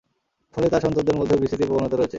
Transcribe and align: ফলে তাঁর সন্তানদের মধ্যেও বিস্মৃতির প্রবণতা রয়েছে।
ফলে 0.53 0.67
তাঁর 0.69 0.81
সন্তানদের 0.81 1.15
মধ্যেও 1.15 1.41
বিস্মৃতির 1.41 1.67
প্রবণতা 1.67 1.95
রয়েছে। 1.95 2.09